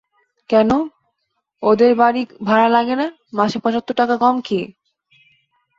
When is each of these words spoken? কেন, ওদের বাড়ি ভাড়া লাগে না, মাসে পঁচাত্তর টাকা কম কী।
কেন, 0.49 0.69
ওদের 1.63 1.91
বাড়ি 1.95 2.21
ভাড়া 2.43 2.67
লাগে 2.69 2.95
না, 2.95 3.07
মাসে 3.33 3.57
পঁচাত্তর 3.59 3.95
টাকা 3.95 4.15
কম 4.17 4.35
কী। 4.41 4.59